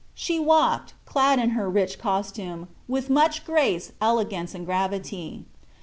[0.15, 5.45] She walked, clad in her rich costume, with much grace, elegance, and gravity.